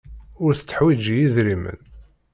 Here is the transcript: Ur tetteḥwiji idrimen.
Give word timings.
Ur 0.43 0.51
tetteḥwiji 0.55 1.15
idrimen. 1.25 1.79